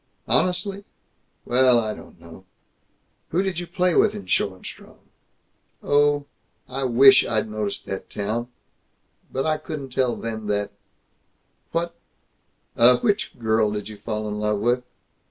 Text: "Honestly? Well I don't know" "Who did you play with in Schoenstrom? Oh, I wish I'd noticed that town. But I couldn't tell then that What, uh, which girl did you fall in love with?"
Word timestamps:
"Honestly? 0.27 0.83
Well 1.45 1.77
I 1.77 1.93
don't 1.93 2.19
know" 2.19 2.45
"Who 3.29 3.43
did 3.43 3.59
you 3.59 3.67
play 3.67 3.93
with 3.93 4.15
in 4.15 4.25
Schoenstrom? 4.25 4.97
Oh, 5.83 6.25
I 6.67 6.85
wish 6.85 7.23
I'd 7.23 7.47
noticed 7.47 7.85
that 7.85 8.09
town. 8.09 8.47
But 9.31 9.45
I 9.45 9.57
couldn't 9.59 9.91
tell 9.91 10.15
then 10.15 10.47
that 10.47 10.71
What, 11.71 11.93
uh, 12.75 12.97
which 13.01 13.37
girl 13.37 13.71
did 13.73 13.89
you 13.89 13.97
fall 13.97 14.27
in 14.27 14.39
love 14.39 14.57
with?" 14.59 14.81